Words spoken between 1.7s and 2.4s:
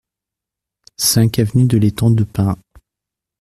l'Étang de